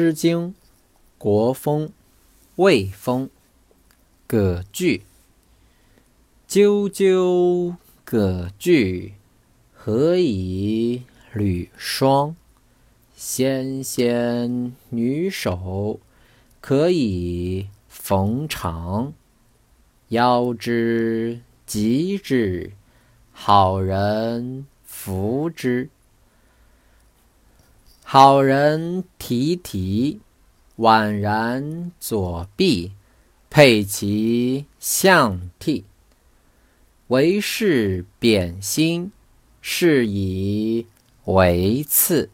[0.00, 0.48] 诗经·
[1.18, 1.88] 国风·
[2.56, 3.26] 魏风·
[4.26, 5.02] 葛句。
[6.48, 9.12] 啾啾葛句，
[9.74, 11.02] 何以
[11.34, 12.34] 履霜？
[13.14, 16.00] 纤纤女手，
[16.62, 19.12] 可以缝裳。
[20.08, 22.72] 腰之及之，
[23.32, 25.90] 好人扶之。
[28.12, 30.18] 好人提提，
[30.78, 32.90] 宛然左臂，
[33.48, 35.84] 佩其象替。
[37.06, 39.12] 为是贬心，
[39.60, 40.86] 是以
[41.26, 42.30] 为次。